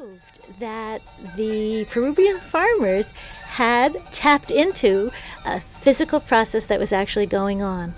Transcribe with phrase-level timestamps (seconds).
[0.00, 1.02] proved that
[1.36, 3.12] the Peruvian farmers
[3.42, 5.10] had tapped into
[5.44, 7.94] a physical process that was actually going on.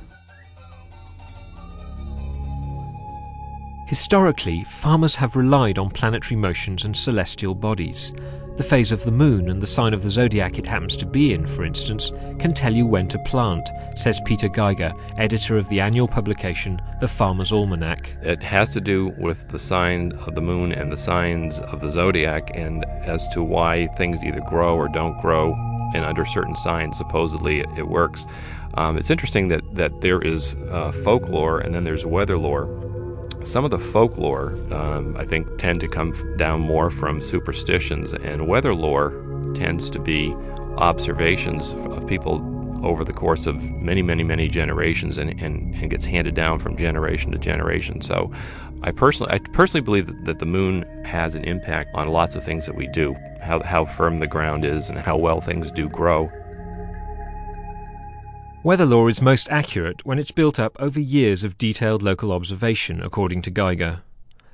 [3.86, 8.12] Historically, farmers have relied on planetary motions and celestial bodies.
[8.56, 11.32] The phase of the moon and the sign of the zodiac it happens to be
[11.32, 15.80] in, for instance, can tell you when to plant, says Peter Geiger, editor of the
[15.80, 18.14] annual publication The Farmer's Almanac.
[18.20, 21.88] It has to do with the sign of the moon and the signs of the
[21.88, 25.54] zodiac, and as to why things either grow or don't grow,
[25.94, 28.26] and under certain signs, supposedly it, works.
[28.74, 32.66] Um, it's interesting that, that there is uh, folklore and then there's weather lore
[33.44, 38.46] some of the folklore, um, I think, tend to come down more from superstitions, and
[38.46, 39.10] weather lore
[39.54, 40.34] tends to be
[40.76, 42.48] observations of people
[42.84, 46.76] over the course of many, many, many generations and, and, and gets handed down from
[46.76, 48.00] generation to generation.
[48.00, 48.32] So
[48.82, 52.42] I personally, I personally believe that, that the moon has an impact on lots of
[52.42, 55.88] things that we do, how, how firm the ground is and how well things do
[55.88, 56.30] grow.
[58.64, 63.02] Weather lore is most accurate when it's built up over years of detailed local observation,
[63.02, 64.02] according to Geiger.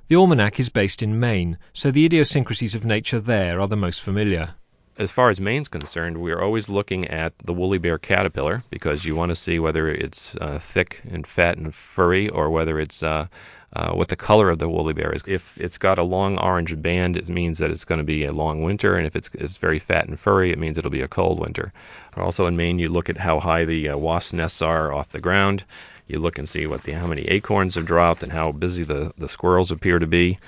[0.06, 4.00] The almanac is based in Maine, so the idiosyncrasies of nature there are the most
[4.00, 4.54] familiar.
[4.98, 9.04] As far as Maine's concerned, we are always looking at the woolly bear caterpillar because
[9.04, 13.00] you want to see whether it's uh, thick and fat and furry or whether it's
[13.04, 13.28] uh,
[13.74, 15.22] uh, what the color of the woolly bear is.
[15.24, 18.32] If it's got a long orange band, it means that it's going to be a
[18.32, 21.06] long winter, and if it's, it's very fat and furry, it means it'll be a
[21.06, 21.72] cold winter.
[22.16, 25.20] Also in Maine, you look at how high the uh, wasp nests are off the
[25.20, 25.62] ground.
[26.08, 29.12] You look and see what the how many acorns have dropped and how busy the,
[29.16, 30.38] the squirrels appear to be.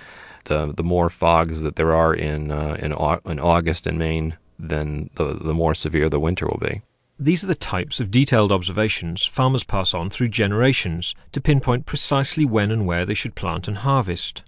[0.45, 2.93] The the more fogs that there are in uh, in,
[3.31, 6.83] in August in Maine, then the the more severe the winter will be.
[7.19, 12.47] These are the types of detailed observations farmers pass on through generations to pinpoint precisely
[12.47, 14.43] when and where they should plant and harvest.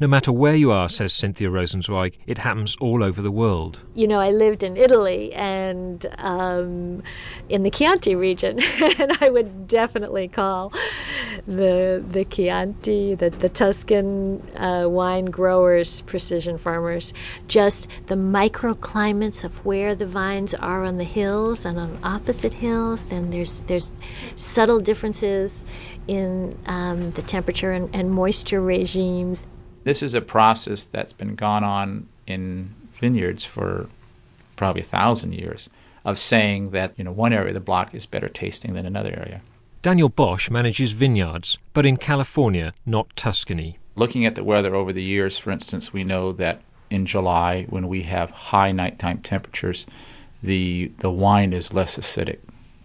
[0.00, 3.80] No matter where you are, says Cynthia Rosenzweig, it happens all over the world.
[3.94, 7.02] You know, I lived in Italy and um,
[7.48, 8.60] in the Chianti region,
[8.98, 10.72] and I would definitely call
[11.46, 17.12] the the Chianti, the, the Tuscan uh, wine growers, precision farmers,
[17.46, 23.06] just the microclimates of where the vines are on the hills and on opposite hills.
[23.06, 23.92] Then there's there's
[24.36, 25.64] subtle differences
[26.08, 29.46] in um, the temperature and, and moisture regimes.
[29.84, 33.88] This is a process that's been gone on in vineyards for
[34.56, 35.68] probably a thousand years
[36.04, 39.10] of saying that you know one area of the block is better tasting than another
[39.10, 39.40] area.
[39.82, 43.78] Daniel Bosch manages vineyards, but in California, not Tuscany.
[43.96, 47.88] Looking at the weather over the years, for instance, we know that in July, when
[47.88, 49.86] we have high nighttime temperatures,
[50.42, 52.38] the the wine is less acidic.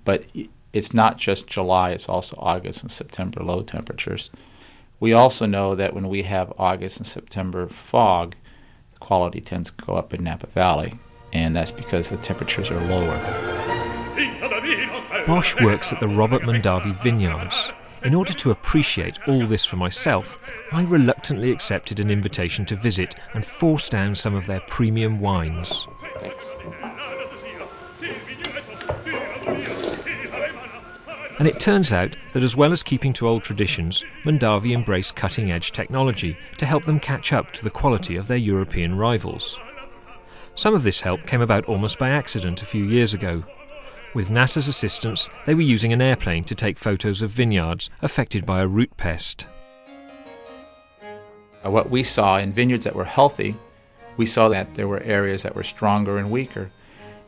[0.03, 0.25] But
[0.73, 4.31] it's not just July; it's also August and September low temperatures.
[4.99, 8.35] We also know that when we have August and September fog,
[8.93, 10.95] the quality tends to go up in Napa Valley,
[11.31, 13.17] and that's because the temperatures are lower.
[15.27, 17.71] Bosch works at the Robert Mondavi Vineyards.
[18.03, 20.37] In order to appreciate all this for myself,
[20.71, 25.87] I reluctantly accepted an invitation to visit and force down some of their premium wines.
[31.39, 35.51] And it turns out that as well as keeping to old traditions, Mondavi embrace cutting
[35.51, 39.59] edge technology to help them catch up to the quality of their European rivals.
[40.55, 43.43] Some of this help came about almost by accident a few years ago.
[44.15, 48.61] With NASA's assistance, they were using an airplane to take photos of vineyards affected by
[48.61, 49.45] a root pest.
[51.63, 53.55] Uh, what we saw in vineyards that were healthy,
[54.17, 56.71] we saw that there were areas that were stronger and weaker.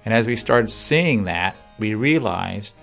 [0.03, 2.75] And as we started seeing that, we realized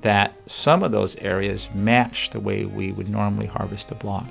[0.00, 4.26] that some of those areas match the way we would normally harvest a block.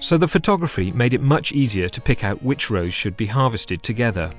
[0.00, 3.82] So the photography made it much easier to pick out which rows should be harvested
[3.82, 4.30] together.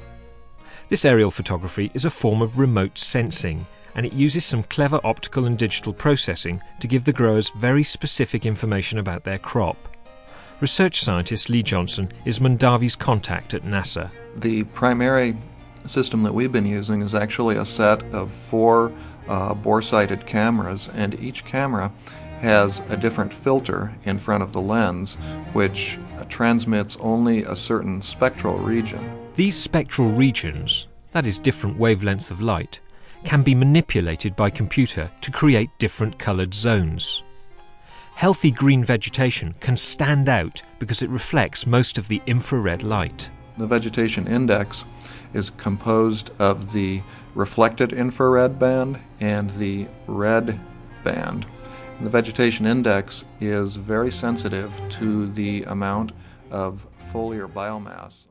[0.89, 3.65] This aerial photography is a form of remote sensing,
[3.95, 8.45] and it uses some clever optical and digital processing to give the growers very specific
[8.45, 9.77] information about their crop.
[10.61, 14.11] Research scientist Lee Johnson is Mondavi's contact at NASA.
[14.37, 15.35] The primary
[15.85, 18.91] system that we've been using is actually a set of four
[19.27, 21.91] uh, bore sighted cameras, and each camera
[22.41, 25.15] has a different filter in front of the lens
[25.53, 25.97] which
[26.29, 28.99] transmits only a certain spectral region.
[29.35, 32.79] These spectral regions, that is, different wavelengths of light,
[33.23, 37.23] can be manipulated by computer to create different coloured zones.
[38.15, 43.29] Healthy green vegetation can stand out because it reflects most of the infrared light.
[43.57, 44.85] The vegetation index
[45.35, 47.01] is composed of the
[47.35, 50.59] reflected infrared band and the red
[51.03, 51.45] band.
[52.01, 56.13] The vegetation index is very sensitive to the amount
[56.51, 58.27] of foliar biomass